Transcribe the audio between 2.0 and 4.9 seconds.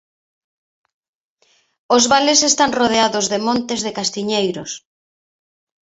vales están rodeados de montes de castiñeiros.